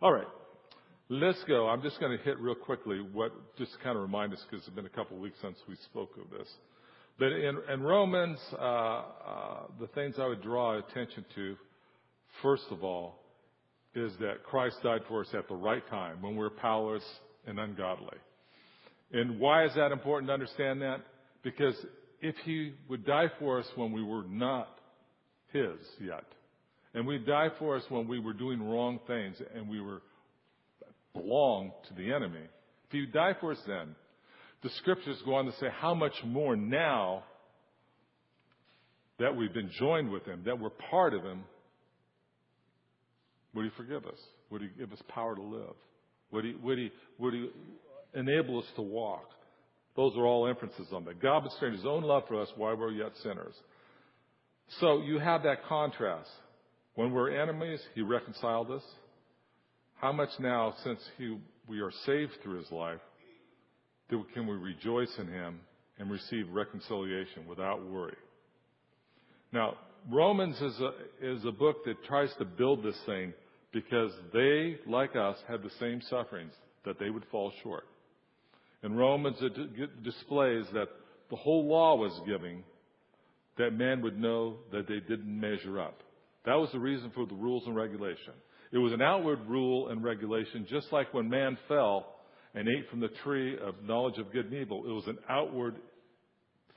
[0.00, 0.28] All right.
[1.08, 1.66] Let's go.
[1.68, 4.64] I'm just going to hit real quickly what, just to kind of remind us, because
[4.64, 6.46] it's been a couple of weeks since we spoke of this.
[7.18, 9.02] But in, in Romans, uh, uh,
[9.80, 11.56] the things I would draw attention to,
[12.42, 13.16] first of all,
[13.92, 17.02] is that Christ died for us at the right time when we're powerless
[17.44, 18.18] and ungodly.
[19.10, 21.00] And why is that important to understand that?
[21.42, 21.74] Because
[22.20, 24.78] if he would die for us when we were not
[25.52, 26.24] his yet,
[26.94, 30.02] and we die for us when we were doing wrong things and we were
[31.14, 32.42] belong to the enemy.
[32.86, 33.94] If he died for us then,
[34.62, 37.24] the scriptures go on to say how much more now
[39.18, 41.44] that we've been joined with him, that we're part of him,
[43.54, 44.18] would he forgive us?
[44.50, 45.74] Would he give us power to live?
[46.30, 47.50] Would he, would he, would he
[48.14, 49.28] enable us to walk?
[49.96, 51.20] Those are all inferences on that.
[51.20, 53.54] God demonstrated his own love for us while we we're yet sinners.
[54.80, 56.30] So you have that contrast.
[56.98, 58.82] When we're enemies, he reconciled us.
[60.00, 61.38] How much now, since he,
[61.68, 62.98] we are saved through his life,
[64.10, 65.60] can we rejoice in him
[66.00, 68.16] and receive reconciliation without worry?
[69.52, 69.76] Now,
[70.10, 70.90] Romans is a,
[71.22, 73.32] is a book that tries to build this thing
[73.72, 76.52] because they, like us, had the same sufferings
[76.84, 77.84] that they would fall short.
[78.82, 80.88] In Romans, it displays that
[81.30, 82.64] the whole law was giving
[83.56, 86.02] that man would know that they didn't measure up.
[86.48, 88.32] That was the reason for the rules and regulation.
[88.72, 92.06] It was an outward rule and regulation, just like when man fell
[92.54, 94.82] and ate from the tree of knowledge of good and evil.
[94.88, 95.76] It was an outward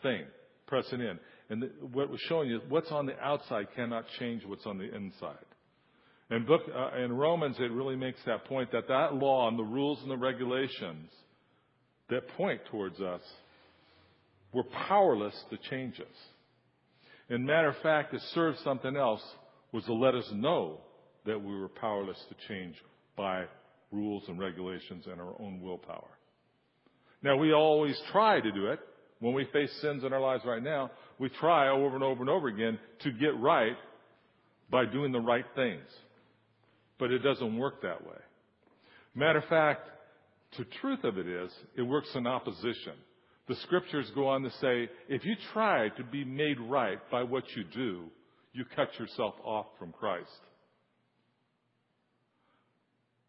[0.02, 0.23] thing,
[0.67, 1.17] pressing in.
[1.49, 5.38] And what was showing you, what's on the outside cannot change what's on the inside.
[6.31, 9.64] In book, uh, in Romans, it really makes that point that that law and the
[9.64, 11.09] rules and the regulations
[12.09, 13.22] that point towards us
[14.52, 16.17] were powerless to change us.
[17.30, 19.23] In matter of fact, it served something else,
[19.72, 20.80] was to let us know
[21.25, 22.75] that we were powerless to change
[23.16, 23.45] by
[23.91, 26.17] rules and regulations and our own willpower.
[27.23, 28.80] Now, we always try to do it.
[29.19, 30.89] When we face sins in our lives right now,
[31.20, 33.76] we try over and over and over again to get right
[34.71, 35.86] by doing the right things.
[36.98, 38.17] But it doesn't work that way.
[39.14, 39.88] Matter of fact,
[40.58, 42.93] the truth of it is, it works in opposition.
[43.48, 47.43] The scriptures go on to say, if you try to be made right by what
[47.55, 48.05] you do,
[48.54, 50.30] you cut yourself off from Christ.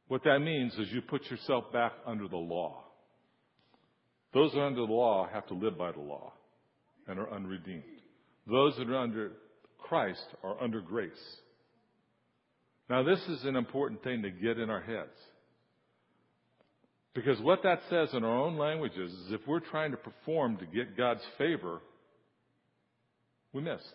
[0.09, 2.85] What that means is you put yourself back under the law.
[4.35, 6.33] Those that are under the law have to live by the law
[7.07, 7.83] and are unredeemed.
[8.47, 9.33] Those that are under
[9.79, 11.13] Christ are under grace.
[12.91, 15.17] Now, this is an important thing to get in our heads.
[17.15, 20.67] Because what that says in our own languages is if we're trying to perform to
[20.67, 21.81] get God's favor,
[23.53, 23.95] we missed.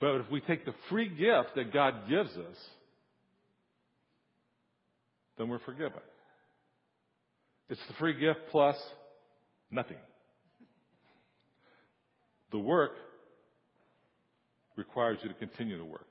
[0.00, 2.56] But if we take the free gift that God gives us
[5.38, 6.00] then we're forgiven.
[7.68, 8.76] It's the free gift plus
[9.70, 9.98] nothing.
[12.52, 12.92] The work
[14.76, 16.06] requires you to continue to work.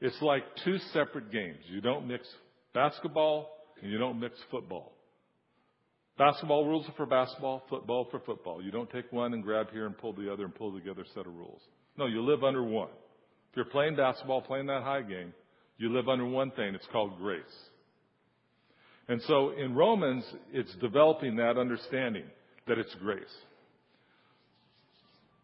[0.00, 1.58] It's like two separate games.
[1.68, 2.26] You don't mix
[2.74, 3.50] basketball
[3.82, 4.92] and you don't mix football.
[6.18, 8.62] Basketball rules are for basketball, football for football.
[8.62, 11.08] You don't take one and grab here and pull the other and pull together a
[11.14, 11.62] set of rules.
[11.96, 12.90] No, you live under one.
[13.50, 15.32] If you're playing basketball, playing that high game,
[15.78, 16.74] you live under one thing.
[16.74, 17.42] It's called grace.
[19.08, 22.24] And so in Romans, it's developing that understanding
[22.68, 23.24] that it's grace.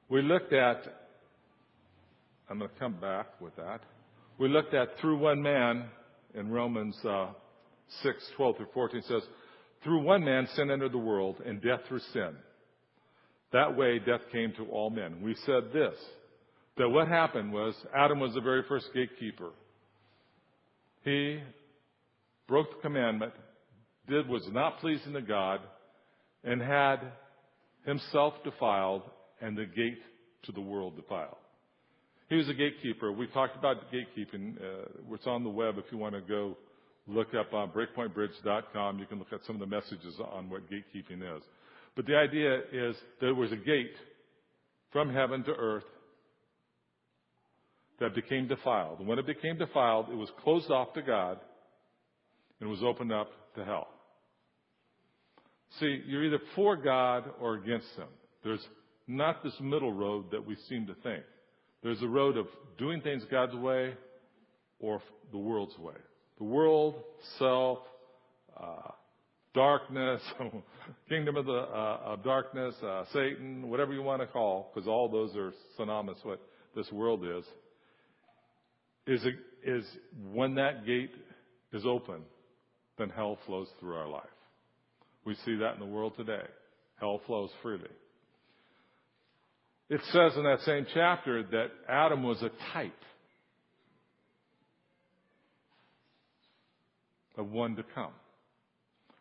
[0.08, 0.82] We looked at,
[2.48, 3.80] I'm going to come back with that.
[4.38, 5.86] We looked at through one man
[6.34, 7.30] in Romans uh,
[8.02, 9.22] 6, 12 through 14 says,
[9.82, 12.36] through one man sin entered the world and death through sin.
[13.52, 15.22] That way death came to all men.
[15.22, 15.94] We said this,
[16.76, 19.50] that what happened was Adam was the very first gatekeeper.
[21.04, 21.40] He
[22.46, 23.32] broke the commandment
[24.08, 25.60] did was not pleasing to God
[26.44, 26.98] and had
[27.84, 29.02] himself defiled
[29.40, 29.98] and the gate
[30.44, 31.36] to the world defiled.
[32.28, 33.12] He was a gatekeeper.
[33.12, 34.56] We talked about gatekeeping.
[34.56, 36.56] Uh, it's on the web if you want to go
[37.06, 38.98] look up on breakpointbridge.com.
[38.98, 41.42] You can look at some of the messages on what gatekeeping is.
[41.94, 43.94] But the idea is there was a gate
[44.92, 45.84] from heaven to earth
[48.00, 48.98] that became defiled.
[48.98, 51.38] And when it became defiled, it was closed off to God
[52.60, 53.88] and was opened up to hell.
[55.80, 58.08] See, you're either for God or against Him.
[58.44, 58.66] There's
[59.06, 61.22] not this middle road that we seem to think.
[61.82, 62.46] There's a road of
[62.78, 63.94] doing things God's way
[64.78, 65.00] or
[65.32, 65.94] the world's way.
[66.38, 66.96] The world,
[67.38, 67.78] self,
[68.58, 68.90] uh,
[69.54, 70.20] darkness,
[71.08, 75.08] kingdom of the uh, of darkness, uh, Satan, whatever you want to call, because all
[75.08, 76.18] those are synonymous.
[76.22, 76.40] What
[76.74, 77.44] this world is
[79.06, 79.30] is a,
[79.70, 79.84] is
[80.32, 81.14] when that gate
[81.72, 82.22] is open,
[82.98, 84.24] then hell flows through our life.
[85.24, 86.44] We see that in the world today.
[86.98, 87.90] Hell flows freely.
[89.88, 92.92] It says in that same chapter that Adam was a type
[97.36, 98.12] of one to come.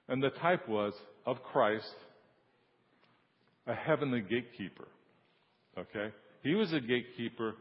[0.07, 0.93] And the type was
[1.25, 1.93] of Christ,
[3.67, 4.87] a heavenly gatekeeper.
[5.77, 6.13] Okay?
[6.43, 7.55] He was a gatekeeper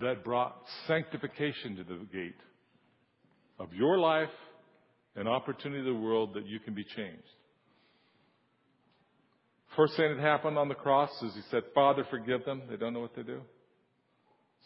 [0.00, 0.56] that brought
[0.86, 2.40] sanctification to the gate
[3.58, 4.30] of your life
[5.16, 7.22] and opportunity to the world that you can be changed.
[9.76, 12.62] First thing that happened on the cross is he said, Father, forgive them.
[12.68, 13.40] They don't know what they do.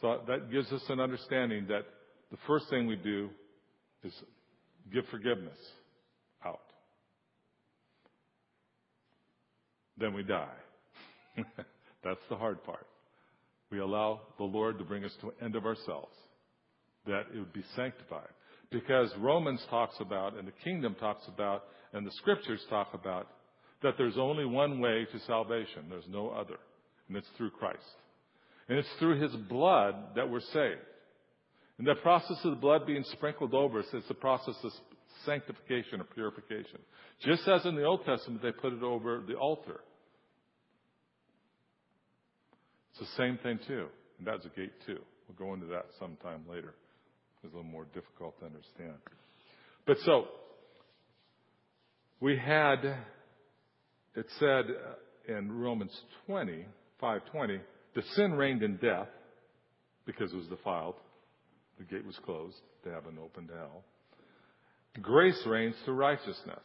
[0.01, 1.83] So that gives us an understanding that
[2.31, 3.31] the first thing we do
[4.03, 4.13] is
[4.93, 5.59] give forgiveness
[6.45, 6.61] out.
[9.97, 10.49] Then we die.
[12.05, 12.87] That's the hard part.
[13.71, 16.15] We allow the Lord to bring us to an end of ourselves,
[17.07, 18.29] that it would be sanctified.
[18.71, 23.29] Because Romans talks about, and the kingdom talks about, and the scriptures talk about,
[23.83, 25.85] that there's only one way to salvation.
[25.89, 26.57] There's no other.
[27.09, 27.79] And it's through Christ.
[28.69, 30.81] And it's through His blood that we're saved.
[31.79, 34.73] And the process of the blood being sprinkled over us, is the process of
[35.25, 36.81] sanctification or purification.
[37.21, 39.81] Just as in the Old Testament, they put it over the altar.
[42.99, 43.87] It's the same thing too.
[44.19, 44.99] And that's a gate too.
[45.29, 46.75] We'll go into that sometime later.
[47.43, 48.95] It's a little more difficult to understand.
[49.87, 50.27] But so,
[52.21, 52.85] we had,
[54.15, 55.93] it said uh, in Romans
[56.27, 56.65] 20,
[57.01, 57.61] 520,
[57.95, 59.09] the sin reigned in death
[60.07, 60.95] because it was defiled.
[61.79, 63.85] The gate was closed to heaven, open to hell.
[65.03, 66.65] Grace reigns through righteousness.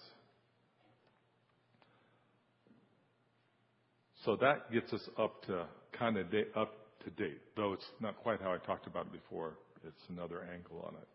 [4.23, 5.65] So that gets us up to
[5.97, 6.73] kind of up
[7.03, 9.53] to date, though it's not quite how I talked about it before.
[9.85, 11.07] It's another angle on it.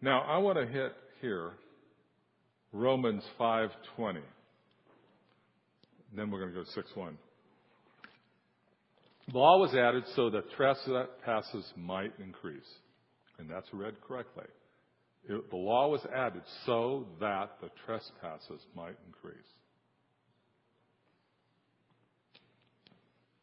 [0.00, 1.52] Now I want to hit here
[2.72, 4.20] Romans 5:20.
[6.16, 7.16] Then we're going to go to 6:1.
[9.32, 12.68] The law was added so that trespasses might increase,
[13.38, 14.44] and that's read correctly.
[15.26, 19.36] It, the law was added so that the trespasses might increase.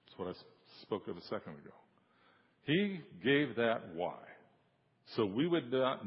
[0.06, 0.34] That's what I
[0.92, 1.74] spoke of a second ago.
[2.64, 4.18] He gave that why.
[5.16, 6.04] So we would not,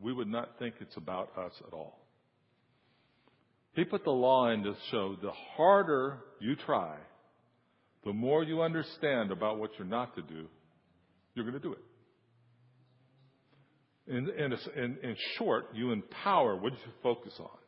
[0.00, 1.98] we would not think it's about us at all.
[3.74, 6.96] He put the law in to show the harder you try,
[8.06, 10.46] the more you understand about what you're not to do,
[11.34, 11.78] you're going to do it.
[14.08, 14.52] In, in,
[14.82, 17.61] in, in short, you empower what you focus on.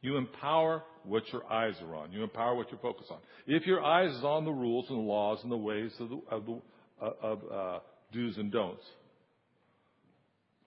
[0.00, 2.12] You empower what your eyes are on.
[2.12, 3.18] You empower what you focus on.
[3.46, 6.20] If your eyes is on the rules and the laws and the ways of, the,
[6.30, 6.60] of, the,
[7.02, 7.78] uh, of uh,
[8.12, 8.84] do's and don'ts,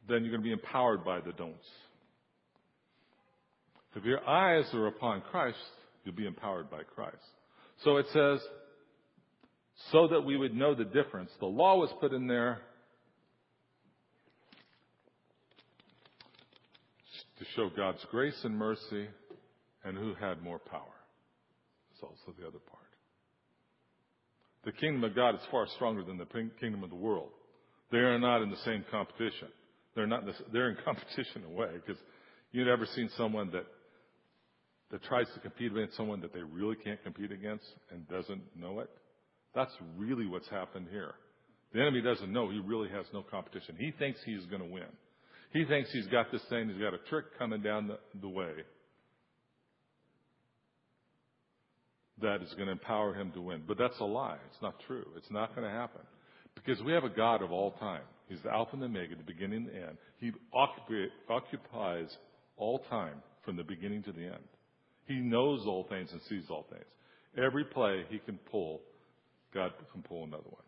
[0.10, 1.66] then you're going to be empowered by the don'ts.
[3.95, 5.57] If your eyes are upon Christ,
[6.04, 7.18] you'll be empowered by Christ.
[7.83, 8.39] So it says,
[9.92, 11.31] so that we would know the difference.
[11.39, 12.60] The law was put in there
[17.39, 19.07] to show God's grace and mercy
[19.83, 20.95] and who had more power.
[21.92, 22.81] It's also the other part.
[24.63, 26.28] The kingdom of God is far stronger than the
[26.60, 27.30] kingdom of the world.
[27.92, 29.50] They are not in the same competition.
[29.95, 30.24] They're not.
[30.24, 32.01] In they're in competition in a way because
[32.51, 33.66] you've ever seen someone that
[34.92, 38.80] that tries to compete against someone that they really can't compete against and doesn't know
[38.81, 38.90] it.
[39.56, 41.14] That's really what's happened here.
[41.73, 43.76] The enemy doesn't know he really has no competition.
[43.80, 44.92] He thinks he's going to win.
[45.54, 48.52] He thinks he's got this thing, he's got a trick coming down the, the way
[52.21, 53.63] that is going to empower him to win.
[53.68, 54.37] But that's a lie.
[54.51, 55.06] It's not true.
[55.18, 56.01] It's not going to happen.
[56.56, 58.01] Because we have a God of all time.
[58.28, 59.97] He's the Alpha and the Omega, the beginning and the end.
[60.19, 60.31] He
[61.30, 62.16] occupies
[62.57, 64.44] all time from the beginning to the end.
[65.06, 66.85] He knows all things and sees all things.
[67.37, 68.81] Every play he can pull,
[69.54, 70.63] God can pull another one.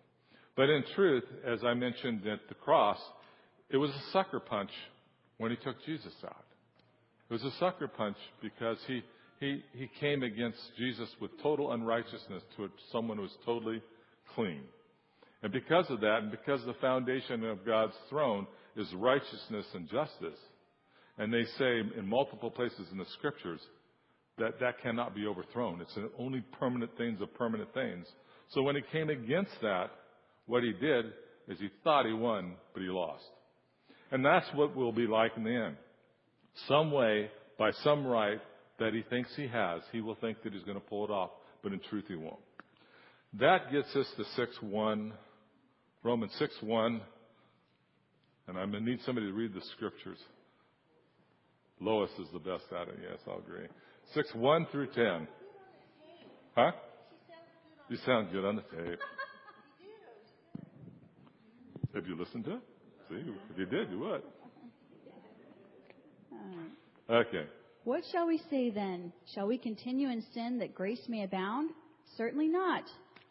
[0.55, 2.99] But in truth, as I mentioned at the cross,
[3.69, 4.71] it was a sucker punch
[5.37, 6.45] when he took Jesus out.
[7.29, 9.01] It was a sucker punch because he,
[9.43, 13.81] he, he came against Jesus with total unrighteousness to someone who was totally
[14.35, 14.61] clean.
[15.41, 18.47] And because of that, and because the foundation of God's throne
[18.77, 20.39] is righteousness and justice,
[21.17, 23.59] and they say in multiple places in the scriptures
[24.37, 25.81] that that cannot be overthrown.
[25.81, 28.07] It's only permanent things of permanent things.
[28.49, 29.91] So when he came against that,
[30.47, 31.05] what he did
[31.47, 33.23] is he thought he won, but he lost.
[34.11, 35.75] And that's what we'll be like in the end.
[36.67, 38.39] Some way, by some right
[38.79, 41.31] that he thinks he has, he will think that he's going to pull it off,
[41.61, 42.39] but in truth he won't.
[43.39, 45.13] That gets us to 6 1,
[46.03, 47.01] Romans 6 1,
[48.47, 50.19] and I'm going to need somebody to read the scriptures.
[51.79, 52.99] Lois is the best at it.
[53.01, 53.67] Yes, I'll agree.
[54.13, 55.27] Six one through ten.
[56.55, 56.71] Huh?
[57.89, 58.99] You sound good on the tape.
[61.95, 62.61] Have you listened to it?
[63.09, 63.15] See,
[63.51, 64.21] if you did, you would.
[67.09, 67.45] Okay.
[67.83, 69.11] What shall we say then?
[69.35, 71.71] Shall we continue in sin that grace may abound?
[72.15, 72.83] Certainly not.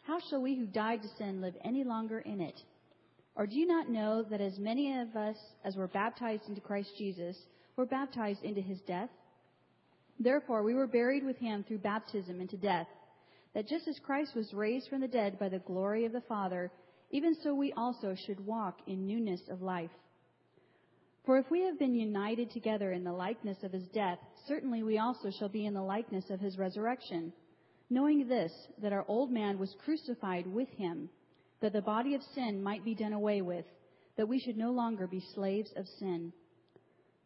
[0.03, 2.59] How shall we who died to sin live any longer in it?
[3.35, 6.91] Or do you not know that as many of us as were baptized into Christ
[6.99, 7.35] Jesus
[7.77, 9.09] were baptized into his death?
[10.19, 12.87] Therefore we were buried with him through baptism into death,
[13.55, 16.71] that just as Christ was raised from the dead by the glory of the Father,
[17.09, 19.89] even so we also should walk in newness of life.
[21.25, 24.97] For if we have been united together in the likeness of his death, certainly we
[24.97, 27.31] also shall be in the likeness of his resurrection,
[27.89, 28.51] knowing this,
[28.81, 31.09] that our old man was crucified with him,
[31.61, 33.63] that the body of sin might be done away with,
[34.17, 36.33] that we should no longer be slaves of sin.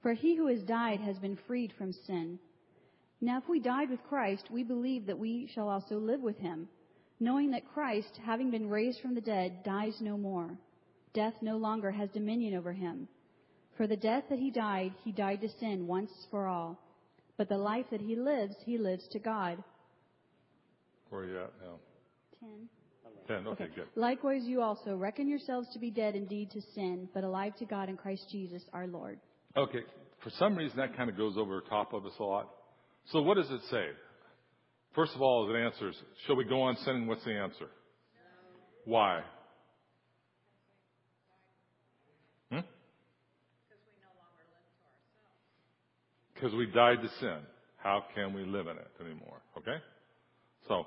[0.04, 2.38] For he who has died has been freed from sin.
[3.20, 6.70] Now if we died with Christ, we believe that we shall also live with him,
[7.20, 10.56] knowing that Christ, having been raised from the dead, dies no more.
[11.16, 13.08] Death no longer has dominion over him.
[13.78, 16.80] For the death that he died, he died to sin once for all.
[17.38, 19.64] But the life that he lives, he lives to God.
[21.10, 21.76] Where are you at now?
[22.40, 22.68] Ten.
[23.28, 23.48] Ten.
[23.48, 23.86] Okay, good.
[23.96, 27.90] Likewise, you also reckon yourselves to be dead indeed to sin, but alive to God
[27.90, 29.20] in Christ Jesus our Lord.
[29.56, 29.82] Okay.
[30.24, 32.50] For some reason, that kind of goes over top of us a lot.
[33.12, 33.86] So what does it say?
[34.96, 37.06] First of all, it answers, shall we go on sinning?
[37.06, 37.68] What's the answer?
[38.86, 39.22] Why?
[46.40, 47.40] Because we died to sin.
[47.78, 49.42] How can we live in it anymore?
[49.58, 49.78] Okay?
[50.68, 50.86] So,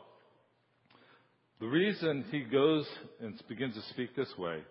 [1.61, 2.87] the reason he goes
[3.21, 4.63] and begins to speak this way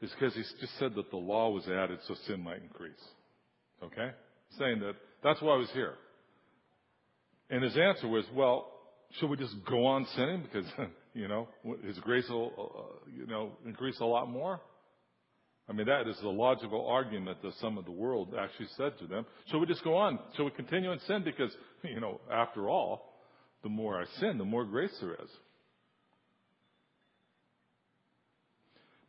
[0.00, 2.92] is because he's just said that the law was added so sin might increase.
[3.82, 4.10] Okay?
[4.58, 5.94] Saying that that's why I was here.
[7.50, 8.70] And his answer was, well,
[9.18, 10.66] should we just go on sinning because,
[11.14, 11.48] you know,
[11.84, 14.60] his grace will, uh, you know, increase a lot more?
[15.68, 19.06] I mean, that is the logical argument that some of the world actually said to
[19.06, 19.24] them.
[19.46, 20.18] Shall we just go on?
[20.36, 21.22] Shall we continue in sin?
[21.24, 23.14] Because, you know, after all,
[23.62, 25.30] the more I sin, the more grace there is.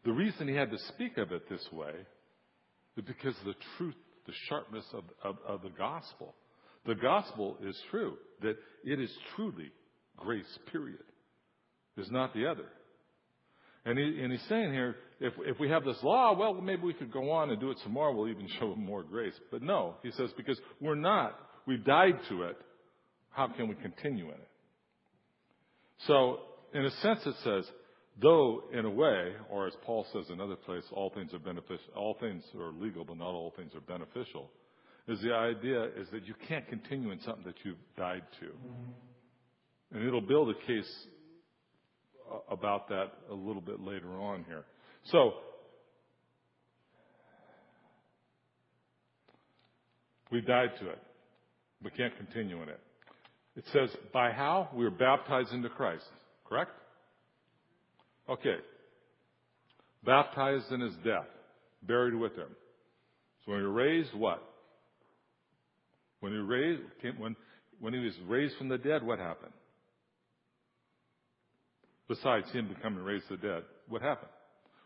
[0.05, 1.91] The reason he had to speak of it this way
[2.95, 3.95] is because of the truth,
[4.25, 6.35] the sharpness of, of, of the gospel.
[6.85, 9.71] The gospel is true, that it is truly
[10.15, 11.03] grace, period.
[11.97, 12.65] Is not the other.
[13.85, 16.93] And, he, and he's saying here, if, if we have this law, well, maybe we
[16.93, 18.13] could go on and do it some more.
[18.13, 19.33] We'll even show more grace.
[19.51, 21.39] But no, he says, because we're not.
[21.67, 22.57] We've died to it.
[23.29, 24.49] How can we continue in it?
[26.07, 26.39] So,
[26.73, 27.65] in a sense, it says,
[28.21, 31.93] though in a way, or as Paul says in another place, all things are beneficial,
[31.95, 34.49] all things are legal, but not all things are beneficial,
[35.07, 38.47] is the idea is that you can't continue in something that you've died to.
[38.47, 39.95] Mm-hmm.
[39.95, 41.07] And it'll build a case
[42.49, 44.63] about that a little bit later on here.
[45.11, 45.33] So,
[50.31, 50.99] we died to it.
[51.83, 52.79] We can't continue in it.
[53.55, 54.69] It says, by how?
[54.73, 56.03] We were baptized into Christ.
[56.45, 56.71] Correct?
[58.29, 58.57] Okay.
[60.03, 61.27] Baptized in his death.
[61.83, 62.49] Buried with him.
[63.45, 64.43] So when were raised, what?
[66.19, 66.81] When he raised,
[67.17, 67.35] when,
[67.79, 69.53] when he was raised from the dead, what happened?
[72.07, 74.29] Besides him becoming raised to the dead, what happened?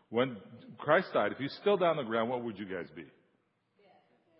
[0.08, 0.36] When
[0.78, 3.02] Christ died, if he's still down on the ground, what would you guys be?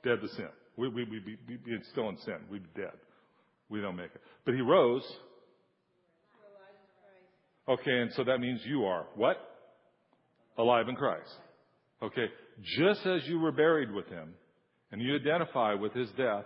[0.03, 0.49] Dead, dead to sin.
[0.77, 2.37] We, we, we'd be, be still in sin.
[2.51, 2.93] We'd be dead.
[3.69, 4.21] We don't make it.
[4.45, 5.05] But he rose.
[7.69, 9.37] Okay, and so that means you are what?
[10.59, 11.31] Alive in Christ.
[12.03, 12.27] Okay,
[12.79, 14.35] just as you were buried with him,
[14.91, 16.45] and you identify with his death,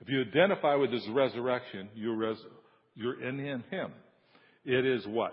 [0.00, 2.44] if you identify with his resurrection, you're, res-
[2.96, 3.38] you're in
[3.70, 3.92] him.
[4.64, 5.32] It is what?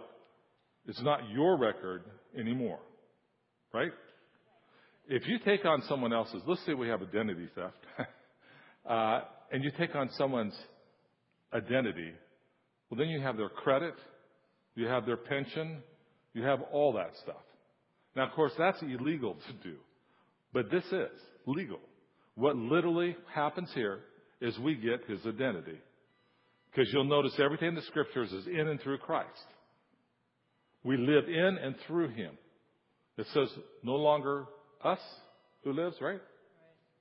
[0.87, 2.03] It's not your record
[2.37, 2.79] anymore.
[3.73, 3.91] Right?
[5.07, 7.77] If you take on someone else's, let's say we have identity theft,
[8.89, 10.55] uh, and you take on someone's
[11.53, 12.11] identity,
[12.89, 13.93] well, then you have their credit,
[14.75, 15.77] you have their pension,
[16.33, 17.35] you have all that stuff.
[18.15, 19.75] Now, of course, that's illegal to do,
[20.53, 21.79] but this is legal.
[22.35, 23.99] What literally happens here
[24.41, 25.79] is we get his identity.
[26.71, 29.29] Because you'll notice everything in the scriptures is in and through Christ.
[30.83, 32.37] We live in and through him.
[33.17, 33.49] It says,
[33.83, 34.45] no longer
[34.83, 34.99] us
[35.63, 36.21] who lives, right?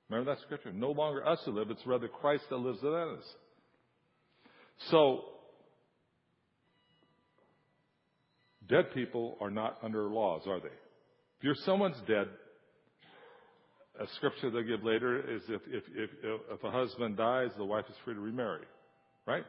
[0.09, 0.71] Remember that scripture?
[0.71, 3.23] No longer us who live, it's rather Christ that lives in us.
[4.89, 5.21] So,
[8.67, 10.67] dead people are not under laws, are they?
[10.67, 12.27] If you're someone's dead,
[13.99, 16.09] a scripture they give later is if, if, if,
[16.51, 18.65] if a husband dies, the wife is free to remarry.
[19.25, 19.43] Right?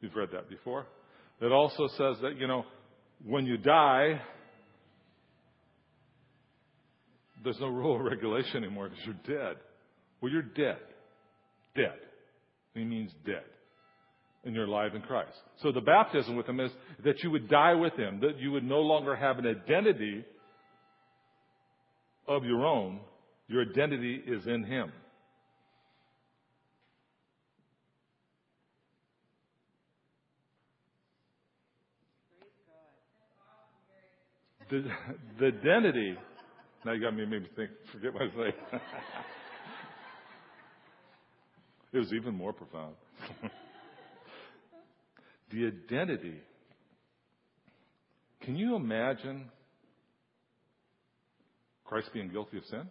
[0.00, 0.86] You've read that before.
[1.40, 2.64] It also says that, you know,
[3.24, 4.20] when you die,
[7.44, 9.56] there's no rule or regulation anymore because you're dead.
[10.20, 10.78] Well, you're dead.
[11.74, 11.98] Dead.
[12.74, 13.44] He means dead.
[14.44, 15.36] And you're alive in Christ.
[15.62, 16.70] So the baptism with him is
[17.04, 20.24] that you would die with him, that you would no longer have an identity
[22.28, 23.00] of your own.
[23.48, 24.92] Your identity is in him.
[34.70, 34.84] The,
[35.38, 36.16] the identity.
[36.84, 37.70] Now you got me made me think.
[37.92, 38.54] Forget what I say.
[41.92, 42.94] it was even more profound.
[45.52, 46.40] the identity.
[48.42, 49.50] Can you imagine
[51.84, 52.88] Christ being guilty of sin?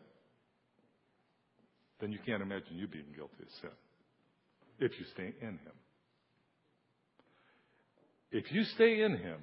[2.00, 3.70] Then you can't imagine you being guilty of sin
[4.79, 5.75] if you stay in Him.
[8.32, 9.38] If you stay in Him,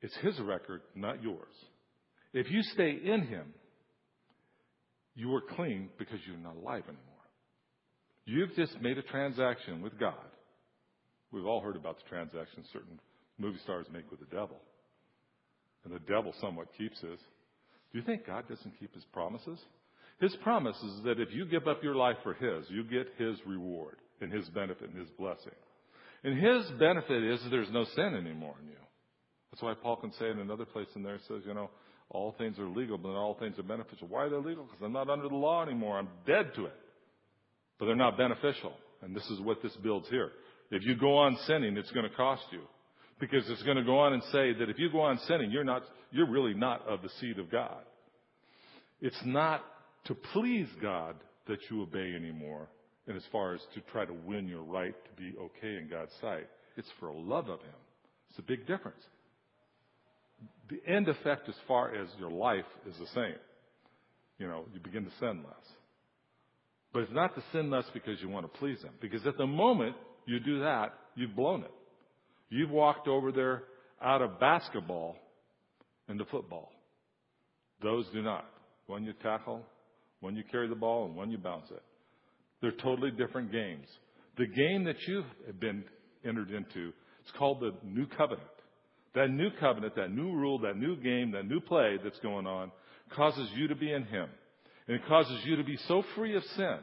[0.00, 1.54] it's His record, not yours.
[2.32, 3.54] If you stay in Him,
[5.14, 7.04] you are clean because you're not alive anymore.
[8.24, 10.14] You've just made a transaction with God.
[11.32, 12.98] We've all heard about the transactions certain
[13.38, 14.60] movie stars make with the devil.
[15.84, 17.18] And the devil somewhat keeps his.
[17.92, 19.58] Do you think God doesn't keep his promises?
[20.20, 23.38] His promise is that if you give up your life for his, you get his
[23.46, 25.52] reward and his benefit and his blessing.
[26.22, 28.74] And his benefit is there's no sin anymore in you.
[29.50, 31.70] That's why Paul can say in another place in there, it says, you know,
[32.10, 34.08] all things are legal, but all things are beneficial.
[34.08, 34.64] Why are they legal?
[34.64, 35.98] Because I'm not under the law anymore.
[35.98, 36.76] I'm dead to it.
[37.78, 38.72] But they're not beneficial.
[39.02, 40.30] And this is what this builds here.
[40.70, 42.60] If you go on sinning, it's going to cost you.
[43.18, 45.64] Because it's going to go on and say that if you go on sinning, you're
[45.64, 47.82] not, you're really not of the seed of God.
[49.00, 49.64] It's not
[50.06, 51.16] to please God
[51.46, 52.68] that you obey anymore.
[53.06, 56.12] And as far as to try to win your right to be okay in God's
[56.20, 57.74] sight, it's for love of Him.
[58.30, 59.02] It's a big difference
[60.68, 63.38] the end effect as far as your life is the same.
[64.38, 65.66] You know, you begin to sin less.
[66.92, 68.92] But it's not to sin less because you want to please Him.
[69.00, 71.70] Because at the moment you do that, you've blown it.
[72.48, 73.64] You've walked over there
[74.02, 75.16] out of basketball
[76.08, 76.72] into football.
[77.82, 78.44] Those do not.
[78.86, 79.62] One you tackle,
[80.20, 81.82] one you carry the ball, and one you bounce it.
[82.60, 83.86] They're totally different games.
[84.36, 85.84] The game that you've been
[86.24, 88.48] entered into, it's called the New Covenant.
[89.14, 92.70] That new covenant, that new rule, that new game, that new play that's going on
[93.14, 94.28] causes you to be in Him.
[94.86, 96.78] And it causes you to be so free of sin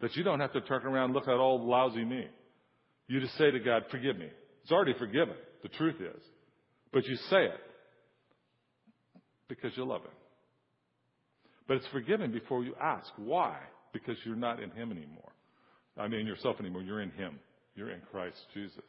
[0.00, 2.26] that you don't have to turn around and look at all lousy me.
[3.06, 4.28] You just say to God, forgive me.
[4.62, 5.34] It's already forgiven.
[5.62, 6.22] The truth is.
[6.92, 7.60] But you say it
[9.48, 10.10] because you love Him.
[11.66, 13.10] But it's forgiven before you ask.
[13.16, 13.56] Why?
[13.92, 15.32] Because you're not in Him anymore.
[15.98, 16.82] I mean, yourself anymore.
[16.82, 17.38] You're in Him.
[17.74, 18.84] You're in Christ Jesus.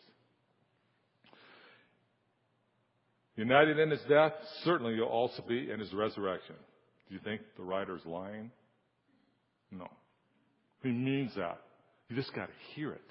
[3.39, 4.33] United in his death,
[4.65, 6.55] certainly you'll also be in his resurrection.
[7.07, 8.51] Do you think the writer's lying?
[9.71, 9.87] No.
[10.83, 11.61] He means that.
[12.09, 13.01] You just got to hear it.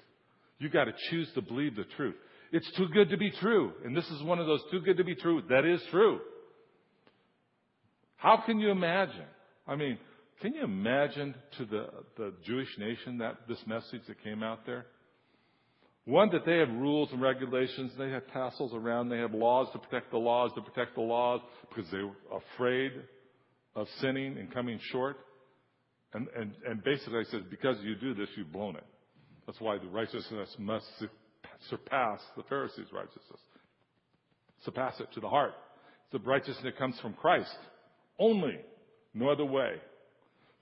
[0.59, 2.13] You got to choose to believe the truth.
[2.51, 3.71] It's too good to be true.
[3.83, 5.41] And this is one of those too good to be true.
[5.49, 6.19] That is true.
[8.17, 9.25] How can you imagine?
[9.67, 9.97] I mean,
[10.41, 11.87] can you imagine to the,
[12.17, 14.85] the Jewish nation that this message that came out there?
[16.09, 19.77] One, that they have rules and regulations, they have tassels around, they have laws to
[19.77, 22.15] protect the laws, to protect the laws, because they were
[22.55, 22.93] afraid
[23.75, 25.17] of sinning and coming short.
[26.15, 28.83] And, and, and basically, I said, because you do this, you've blown it.
[29.45, 30.87] That's why the righteousness must
[31.69, 33.39] surpass the Pharisees' righteousness.
[34.65, 35.53] Surpass it to the heart.
[36.05, 37.55] It's the righteousness that comes from Christ.
[38.17, 38.57] Only.
[39.13, 39.73] No other way.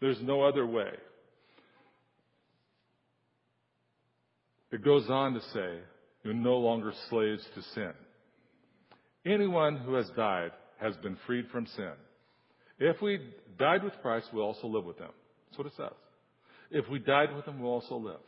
[0.01, 0.91] There's no other way.
[4.71, 5.79] It goes on to say,
[6.23, 7.93] you're no longer slaves to sin.
[9.25, 11.93] Anyone who has died has been freed from sin.
[12.79, 13.19] If we
[13.57, 15.09] died with Christ, we'll also live with him.
[15.47, 15.93] That's what it says.
[16.69, 18.19] If we died with him, we'll also live.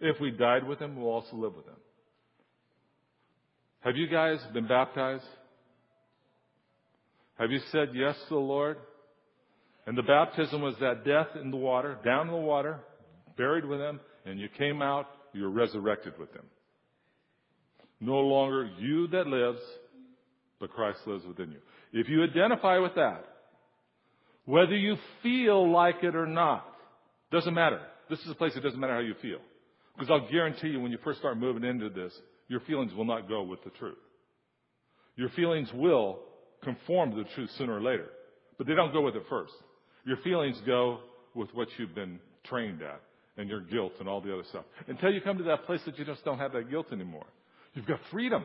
[0.00, 1.76] If we died with him, we'll also live with him.
[3.80, 5.24] Have you guys been baptized?
[7.38, 8.76] Have you said yes to the Lord?
[9.86, 12.80] And the baptism was that death in the water, down in the water,
[13.36, 16.44] buried with him, and you came out you're resurrected with him.
[18.00, 19.60] No longer you that lives,
[20.58, 21.58] but Christ lives within you.
[21.92, 23.24] If you identify with that,
[24.44, 26.66] whether you feel like it or not,
[27.30, 27.80] doesn't matter.
[28.10, 29.38] This is a place it doesn't matter how you feel.
[29.94, 32.12] Because I'll guarantee you when you first start moving into this,
[32.48, 33.98] your feelings will not go with the truth.
[35.16, 36.20] Your feelings will
[36.62, 38.08] conform to the truth sooner or later.
[38.58, 39.52] But they don't go with it first.
[40.04, 41.00] Your feelings go
[41.34, 43.00] with what you've been trained at
[43.36, 44.64] and your guilt and all the other stuff.
[44.86, 47.26] Until you come to that place that you just don't have that guilt anymore.
[47.74, 48.44] You've got freedom.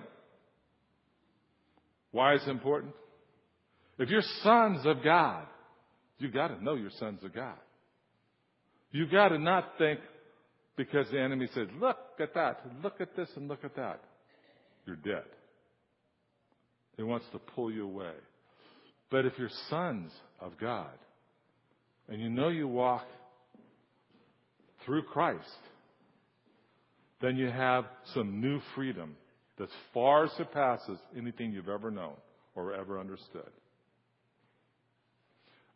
[2.12, 2.93] Why is it important?
[4.00, 5.45] If you're sons of God,
[6.19, 7.58] you've got to know you're sons of God.
[8.91, 10.00] You've got to not think
[10.78, 14.00] because the enemy says, look at that, look at this, and look at that.
[14.86, 15.26] You're dead.
[16.95, 18.13] He wants to pull you away.
[19.10, 20.91] But if you're sons of God,
[22.08, 23.06] and you know you walk
[24.88, 25.43] through Christ,
[27.21, 29.15] then you have some new freedom
[29.60, 32.13] that far surpasses anything you've ever known
[32.56, 33.50] or ever understood.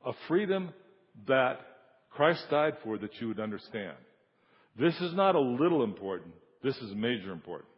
[0.05, 0.69] A freedom
[1.27, 1.59] that
[2.11, 3.97] Christ died for that you would understand.
[4.79, 6.33] This is not a little important.
[6.63, 7.69] This is major important.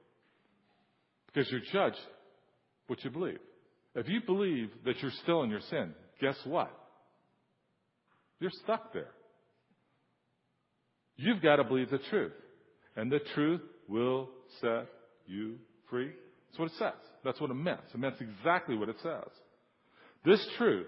[1.28, 2.00] Because you're judged
[2.88, 3.39] what you believe.
[3.96, 6.72] If you believe that you're still in your sin, guess what?
[8.39, 9.10] You're stuck there.
[11.15, 12.34] You've got to believe the truth.
[12.95, 14.30] And the truth will
[14.62, 14.88] set
[15.28, 15.56] you
[15.89, 16.12] free.
[16.49, 17.10] That's what it says.
[17.23, 17.80] That's what it meant.
[17.93, 19.30] It meant exactly what it says.
[20.26, 20.88] This truth,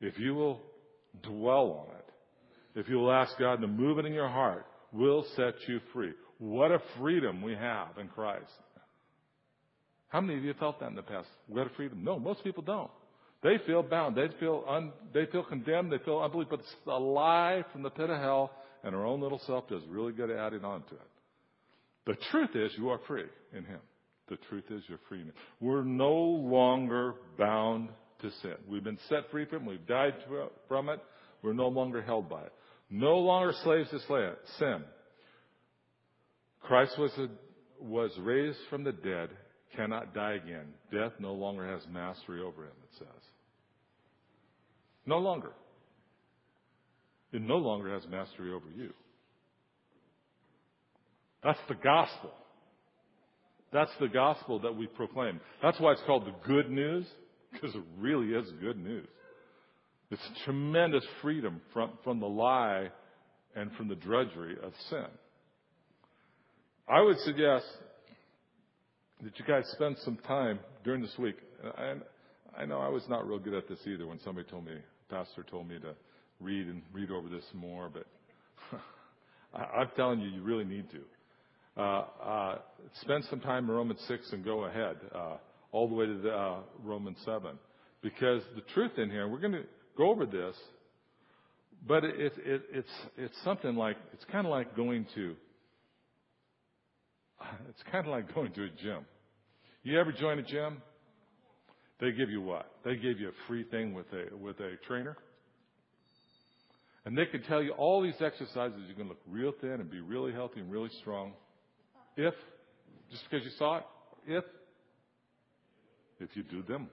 [0.00, 0.60] if you will
[1.22, 5.24] dwell on it, if you will ask God to move it in your heart, will
[5.36, 6.12] set you free.
[6.38, 8.50] What a freedom we have in Christ.
[10.08, 11.28] How many of you felt that in the past?
[11.48, 12.02] What a freedom?
[12.02, 12.90] No, most people don't.
[13.42, 14.16] They feel bound.
[14.16, 15.92] They feel un, they feel condemned.
[15.92, 16.48] They feel unbelief.
[16.50, 18.50] But it's a lie from the pit of hell,
[18.84, 21.00] and our own little self does really good at adding on to it.
[22.06, 23.80] The truth is, you are free in Him.
[24.28, 25.34] The truth is, you're free in Him.
[25.60, 27.90] We're no longer bound
[28.22, 28.54] to sin.
[28.68, 29.68] We've been set free from it.
[29.68, 30.14] We've died
[30.68, 31.00] from it.
[31.42, 32.52] We're no longer held by it.
[32.90, 34.84] No longer slaves to sin.
[36.62, 37.28] Christ was, a,
[37.82, 39.30] was raised from the dead,
[39.76, 40.66] cannot die again.
[40.90, 43.22] Death no longer has mastery over him, it says.
[45.06, 45.52] No longer.
[47.32, 48.92] It no longer has mastery over you.
[51.44, 52.30] That's the gospel.
[53.72, 55.40] That's the gospel that we proclaim.
[55.62, 57.06] That's why it's called the good news,
[57.52, 59.06] because it really is good news.
[60.10, 62.88] It's tremendous freedom from, from the lie
[63.54, 65.06] and from the drudgery of sin.
[66.88, 67.66] I would suggest
[69.22, 71.36] that you guys spend some time during this week.
[71.76, 72.02] And
[72.56, 74.76] I know I was not real good at this either when somebody told me,
[75.10, 75.94] pastor told me to
[76.40, 78.06] read and read over this more, but
[79.54, 81.00] I'm telling you, you really need to.
[81.80, 82.58] Uh, uh,
[83.02, 85.36] spend some time in Romans 6 and go ahead, uh,
[85.70, 87.56] all the way to the, uh, Romans 7.
[88.02, 89.64] Because the truth in here, we're going to
[89.96, 90.56] go over this,
[91.86, 95.36] but it, it, it's, it's something like, it's kind of like going to,
[97.68, 99.04] it's kind of like going to a gym.
[99.84, 100.82] You ever join a gym?
[102.00, 102.70] They give you what?
[102.84, 105.16] They give you a free thing with a, with a trainer.
[107.08, 109.90] And they can tell you all these exercises, You're going to look real thin and
[109.90, 111.32] be really healthy and really strong.
[112.18, 112.34] If,
[113.10, 113.84] just because you saw it,
[114.26, 114.44] if,
[116.20, 116.88] if you do them.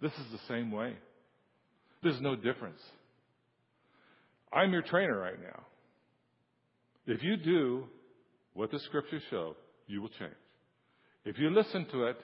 [0.00, 0.94] This is the same way.
[2.00, 2.80] There's no difference.
[4.52, 5.62] I'm your trainer right now.
[7.08, 7.86] If you do
[8.54, 9.56] what the scriptures show,
[9.88, 10.30] you will change.
[11.24, 12.20] If you listen to it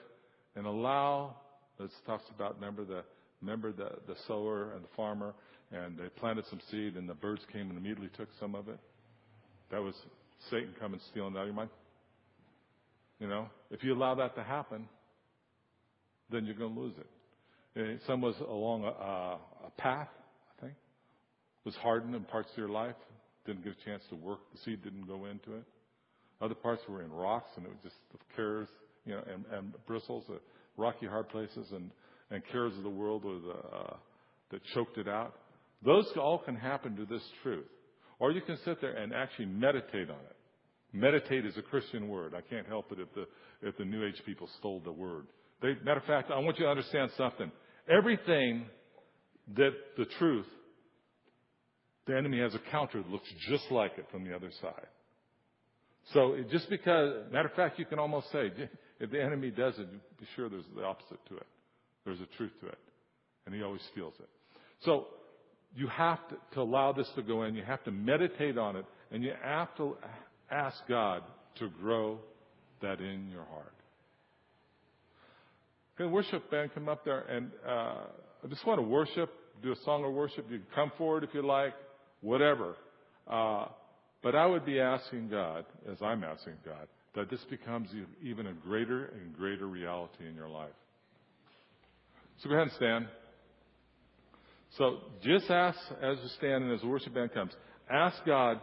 [0.55, 1.35] and allow,
[1.77, 3.03] this talks about, remember the,
[3.41, 5.33] remember the, the sower and the farmer,
[5.71, 8.79] and they planted some seed and the birds came and immediately took some of it.
[9.71, 9.93] That was
[10.49, 11.69] Satan coming stealing out of your mind.
[13.19, 14.87] You know, if you allow that to happen,
[16.31, 18.01] then you're going to lose it.
[18.07, 20.07] Some was along a, a path,
[20.57, 20.73] I think.
[21.63, 22.95] Was hardened in parts of your life.
[23.45, 24.39] Didn't get a chance to work.
[24.53, 25.63] The seed didn't go into it.
[26.41, 28.67] Other parts were in rocks and it was just the cares,
[29.05, 30.33] you know, and, and bristles, uh,
[30.77, 31.89] rocky hard places and,
[32.29, 33.95] and cares of the world or the, uh,
[34.51, 35.35] that choked it out.
[35.83, 37.65] Those all can happen to this truth.
[38.19, 40.35] Or you can sit there and actually meditate on it.
[40.93, 42.33] Meditate is a Christian word.
[42.35, 43.25] I can't help it if the,
[43.67, 45.27] if the New Age people stole the word.
[45.61, 47.51] They, matter of fact, I want you to understand something.
[47.89, 48.65] Everything
[49.55, 50.47] that the truth,
[52.05, 54.87] the enemy has a counter that looks just like it from the other side.
[56.13, 58.51] So just because, matter of fact, you can almost say,
[58.99, 61.47] if the enemy does it, be sure there's the opposite to it.
[62.05, 62.79] There's a truth to it.
[63.45, 64.29] And he always feels it.
[64.83, 65.07] So
[65.75, 67.55] you have to, to allow this to go in.
[67.55, 68.85] You have to meditate on it.
[69.11, 69.95] And you have to
[70.51, 71.23] ask God
[71.59, 72.19] to grow
[72.81, 73.73] that in your heart.
[75.95, 78.03] Okay, worship band, come up there and uh,
[78.43, 79.31] I just want to worship,
[79.63, 80.45] do a song of worship.
[80.49, 81.73] You can come forward if you like,
[82.21, 82.75] whatever.
[83.27, 83.65] Uh,
[84.21, 87.89] but I would be asking God, as I'm asking God, that this becomes
[88.23, 90.69] even a greater and greater reality in your life.
[92.37, 93.07] So go ahead and stand.
[94.77, 97.51] So just ask as we stand and as the worship band comes,
[97.89, 98.59] ask God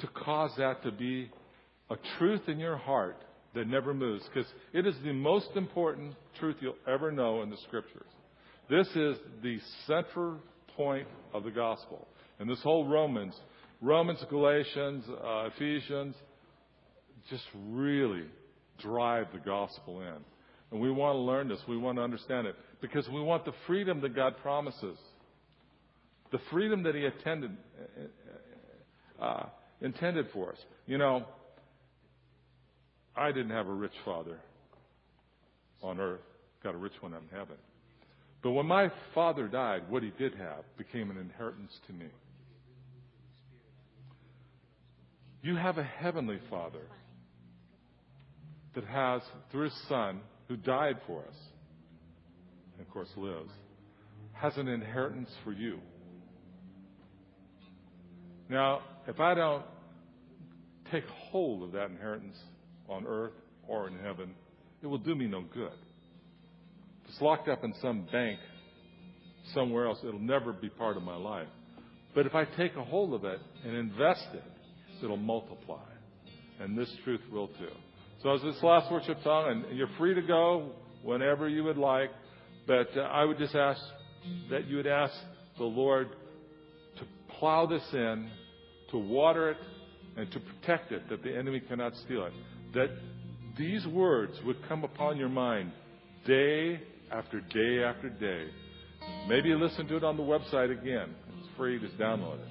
[0.00, 1.30] to cause that to be
[1.90, 3.16] a truth in your heart
[3.54, 7.56] that never moves because it is the most important truth you'll ever know in the
[7.66, 8.06] scriptures.
[8.68, 10.36] This is the center
[10.76, 12.06] point of the gospel.
[12.38, 13.34] And this whole Romans,
[13.80, 16.14] Romans, Galatians, uh, Ephesians,
[17.28, 18.24] just really
[18.78, 20.16] drive the gospel in.
[20.70, 21.58] And we want to learn this.
[21.68, 24.96] We want to understand it because we want the freedom that God promises.
[26.32, 27.56] The freedom that He attended,
[29.20, 29.44] uh,
[29.80, 30.58] intended for us.
[30.86, 31.24] You know,
[33.16, 34.38] I didn't have a rich father
[35.82, 36.20] on earth,
[36.62, 37.56] got a rich one in heaven.
[38.42, 42.06] But when my father died, what he did have became an inheritance to me.
[45.42, 46.86] You have a heavenly father
[48.74, 51.36] that has, through his son, who died for us,
[52.72, 53.50] and of course lives,
[54.32, 55.78] has an inheritance for you.
[58.50, 59.62] Now, if I don't
[60.90, 62.36] take hold of that inheritance
[62.88, 63.32] on earth
[63.68, 64.34] or in heaven,
[64.82, 65.70] it will do me no good.
[67.04, 68.40] If it's locked up in some bank
[69.54, 71.46] somewhere else, it'll never be part of my life.
[72.12, 74.42] But if I take a hold of it and invest it,
[75.00, 75.86] it'll multiply.
[76.58, 77.70] And this truth will too.
[78.24, 80.72] So as this last worship song, and you're free to go
[81.04, 82.10] whenever you would like,
[82.66, 83.80] but uh, I would just ask
[84.50, 85.14] that you would ask
[85.56, 86.08] the Lord
[87.40, 88.30] plow this in,
[88.90, 89.56] to water it,
[90.16, 92.32] and to protect it, that the enemy cannot steal it.
[92.74, 92.90] That
[93.58, 95.72] these words would come upon your mind
[96.26, 98.50] day after day after day.
[99.28, 101.14] Maybe listen to it on the website again.
[101.38, 102.48] It's free, just download it.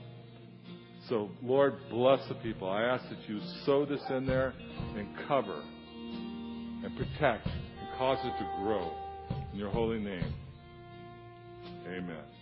[1.07, 2.69] So, Lord, bless the people.
[2.69, 4.53] I ask that you sow this in there
[4.95, 5.61] and cover
[6.83, 8.91] and protect and cause it to grow.
[9.53, 10.33] In your holy name,
[11.87, 12.38] amen.